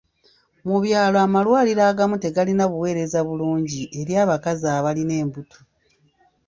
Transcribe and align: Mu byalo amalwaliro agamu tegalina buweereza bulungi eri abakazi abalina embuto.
Mu 0.67 0.77
byalo 0.83 1.17
amalwaliro 1.25 1.81
agamu 1.91 2.15
tegalina 2.23 2.63
buweereza 2.71 3.19
bulungi 3.27 3.81
eri 3.99 4.13
abakazi 4.23 4.65
abalina 4.77 5.13
embuto. 5.23 5.59